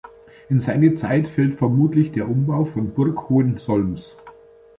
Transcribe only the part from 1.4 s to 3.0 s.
vermutlich der Umbau von